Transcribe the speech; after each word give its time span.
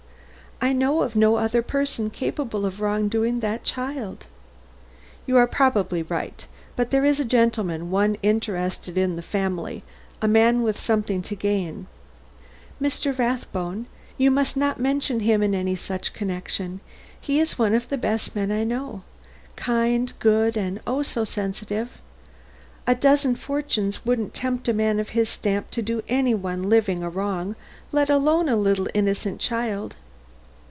"I 0.63 0.73
know 0.73 1.01
of 1.01 1.15
no 1.15 1.37
other 1.37 1.63
person 1.63 2.11
capable 2.11 2.67
of 2.67 2.81
wronging 2.81 3.39
that 3.39 3.63
child." 3.63 4.27
"You 5.25 5.35
are 5.37 5.47
probably 5.47 6.03
right. 6.03 6.45
But 6.75 6.91
there 6.91 7.03
is 7.03 7.19
a 7.19 7.25
gentleman 7.25 7.89
one 7.89 8.15
interested 8.21 8.95
in 8.95 9.15
the 9.15 9.23
family 9.23 9.81
a 10.21 10.27
man 10.27 10.61
with 10.61 10.79
something 10.79 11.23
to 11.23 11.35
gain" 11.35 11.87
"Mr. 12.81 13.17
Rathbone? 13.17 13.87
You 14.19 14.29
must 14.29 14.55
not 14.55 14.79
mention 14.79 15.21
him 15.21 15.41
in 15.41 15.55
any 15.55 15.75
such 15.75 16.13
connection. 16.13 16.79
He 17.19 17.39
is 17.39 17.57
one 17.57 17.73
of 17.73 17.89
the 17.89 17.97
best 17.97 18.35
men 18.35 18.51
I 18.51 18.63
know 18.63 19.01
kind, 19.55 20.13
good, 20.19 20.55
and 20.57 20.79
oh, 20.85 21.01
so 21.01 21.23
sensitive! 21.23 21.97
A 22.85 22.93
dozen 22.93 23.35
fortunes 23.35 24.05
wouldn't 24.05 24.35
tempt 24.35 24.69
a 24.69 24.73
man 24.73 24.99
of 24.99 25.09
his 25.09 25.27
stamp 25.27 25.71
to 25.71 25.81
do 25.81 26.03
any 26.07 26.35
one 26.35 26.61
living 26.69 27.01
a 27.01 27.09
wrong, 27.09 27.55
let 27.91 28.11
alone 28.11 28.47
a 28.47 28.55
little 28.55 28.87
innocent 28.93 29.39
child." 29.41 29.95